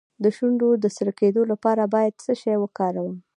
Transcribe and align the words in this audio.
د 0.23 0.25
شونډو 0.35 0.69
د 0.83 0.85
سره 0.97 1.11
کیدو 1.19 1.41
لپاره 1.51 1.83
باید 1.93 2.13
څه 2.23 2.31
شی 2.41 2.55
وکاروم؟ 2.59 3.15